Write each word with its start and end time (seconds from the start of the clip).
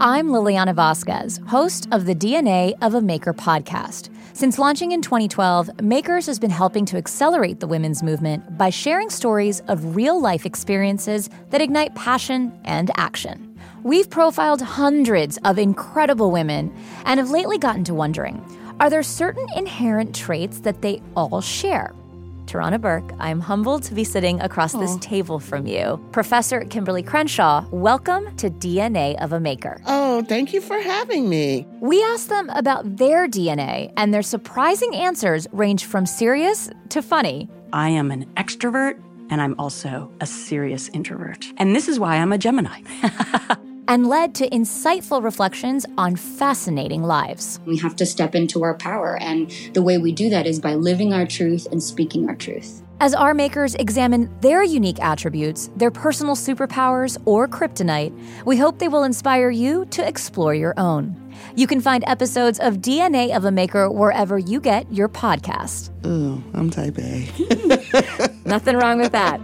I'm 0.00 0.28
Liliana 0.28 0.76
Vasquez, 0.76 1.40
host 1.48 1.88
of 1.90 2.06
the 2.06 2.14
DNA 2.14 2.72
of 2.82 2.94
a 2.94 3.00
Maker 3.00 3.34
podcast. 3.34 4.10
Since 4.32 4.56
launching 4.56 4.92
in 4.92 5.02
2012, 5.02 5.82
Makers 5.82 6.26
has 6.26 6.38
been 6.38 6.50
helping 6.50 6.86
to 6.86 6.96
accelerate 6.96 7.58
the 7.58 7.66
women's 7.66 8.00
movement 8.04 8.56
by 8.56 8.70
sharing 8.70 9.10
stories 9.10 9.58
of 9.66 9.96
real 9.96 10.20
life 10.20 10.46
experiences 10.46 11.28
that 11.50 11.60
ignite 11.60 11.96
passion 11.96 12.56
and 12.64 12.92
action. 12.96 13.58
We've 13.82 14.08
profiled 14.08 14.62
hundreds 14.62 15.36
of 15.38 15.58
incredible 15.58 16.30
women 16.30 16.72
and 17.04 17.18
have 17.18 17.30
lately 17.30 17.58
gotten 17.58 17.82
to 17.84 17.94
wondering 17.94 18.40
are 18.78 18.90
there 18.90 19.02
certain 19.02 19.48
inherent 19.56 20.14
traits 20.14 20.60
that 20.60 20.80
they 20.80 21.02
all 21.16 21.40
share? 21.40 21.92
Tarana 22.48 22.80
Burke, 22.80 23.12
I'm 23.18 23.40
humbled 23.40 23.82
to 23.84 23.94
be 23.94 24.04
sitting 24.04 24.40
across 24.40 24.72
this 24.72 24.92
oh. 24.94 24.98
table 25.00 25.38
from 25.38 25.66
you. 25.66 26.02
Professor 26.12 26.62
Kimberlé 26.62 27.06
Crenshaw, 27.06 27.66
welcome 27.70 28.34
to 28.36 28.48
DNA 28.48 29.22
of 29.22 29.34
a 29.34 29.38
Maker. 29.38 29.80
Oh, 29.86 30.22
thank 30.22 30.54
you 30.54 30.62
for 30.62 30.80
having 30.80 31.28
me. 31.28 31.66
We 31.80 32.02
asked 32.02 32.30
them 32.30 32.48
about 32.50 32.96
their 32.96 33.28
DNA, 33.28 33.92
and 33.98 34.14
their 34.14 34.22
surprising 34.22 34.96
answers 34.96 35.46
range 35.52 35.84
from 35.84 36.06
serious 36.06 36.70
to 36.88 37.02
funny. 37.02 37.50
I 37.72 37.90
am 37.90 38.10
an 38.10 38.24
extrovert 38.36 38.98
and 39.30 39.42
I'm 39.42 39.54
also 39.58 40.10
a 40.20 40.26
serious 40.26 40.88
introvert. 40.94 41.46
And 41.58 41.76
this 41.76 41.86
is 41.86 42.00
why 42.00 42.16
I'm 42.16 42.32
a 42.32 42.38
Gemini. 42.38 42.80
and 43.88 44.06
led 44.06 44.34
to 44.36 44.48
insightful 44.50 45.22
reflections 45.24 45.84
on 45.96 46.14
fascinating 46.14 47.02
lives. 47.02 47.58
We 47.66 47.78
have 47.78 47.96
to 47.96 48.06
step 48.06 48.34
into 48.34 48.62
our 48.62 48.74
power, 48.74 49.18
and 49.20 49.50
the 49.72 49.82
way 49.82 49.98
we 49.98 50.12
do 50.12 50.28
that 50.30 50.46
is 50.46 50.60
by 50.60 50.74
living 50.74 51.12
our 51.12 51.26
truth 51.26 51.66
and 51.72 51.82
speaking 51.82 52.28
our 52.28 52.36
truth. 52.36 52.82
As 53.00 53.14
our 53.14 53.32
makers 53.32 53.76
examine 53.76 54.28
their 54.40 54.64
unique 54.64 55.00
attributes, 55.00 55.70
their 55.76 55.90
personal 55.90 56.34
superpowers, 56.34 57.16
or 57.24 57.46
kryptonite, 57.46 58.12
we 58.44 58.56
hope 58.56 58.78
they 58.78 58.88
will 58.88 59.04
inspire 59.04 59.50
you 59.50 59.84
to 59.86 60.06
explore 60.06 60.54
your 60.54 60.74
own. 60.76 61.16
You 61.54 61.68
can 61.68 61.80
find 61.80 62.02
episodes 62.06 62.58
of 62.58 62.78
DNA 62.78 63.36
of 63.36 63.44
a 63.44 63.52
Maker 63.52 63.88
wherever 63.88 64.38
you 64.38 64.60
get 64.60 64.92
your 64.92 65.08
podcast. 65.08 65.90
Oh, 66.04 66.42
I'm 66.54 66.70
type 66.70 66.98
A. 66.98 67.28
Nothing 68.48 68.76
wrong 68.76 68.98
with 68.98 69.12
that. 69.12 69.40